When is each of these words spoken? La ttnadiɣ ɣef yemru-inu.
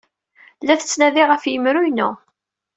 La 0.61 0.75
ttnadiɣ 0.77 1.27
ɣef 1.29 1.43
yemru-inu. 1.47 2.09